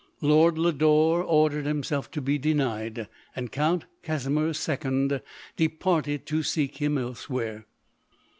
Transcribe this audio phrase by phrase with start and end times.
[0.21, 5.21] Lord Lodore ordered himself to be denied, and Count Casi mir's second
[5.57, 7.67] departed to seek him elsewhere.